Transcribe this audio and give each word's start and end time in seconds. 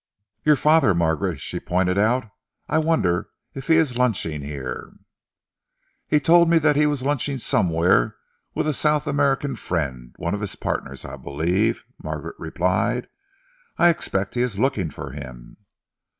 "Your 0.43 0.55
father, 0.55 0.95
Margaret!" 0.95 1.39
she 1.39 1.59
pointed 1.59 1.95
out. 1.95 2.27
"I 2.67 2.79
wonder 2.79 3.29
if 3.53 3.67
he 3.67 3.75
is 3.75 3.99
lunching 3.99 4.41
here." 4.41 4.93
"He 6.07 6.19
told 6.19 6.49
me 6.49 6.57
that 6.57 6.75
he 6.75 6.87
was 6.87 7.03
lunching 7.03 7.37
somewhere 7.37 8.15
with 8.55 8.65
a 8.65 8.73
South 8.73 9.05
American 9.05 9.55
friend 9.55 10.15
one 10.17 10.33
of 10.33 10.41
his 10.41 10.55
partners, 10.55 11.05
I 11.05 11.17
believe," 11.17 11.83
Margaret 12.01 12.35
replied. 12.39 13.09
"I 13.77 13.89
expect 13.89 14.33
he 14.33 14.41
is 14.41 14.57
looking 14.57 14.89
for 14.89 15.11
him." 15.11 15.57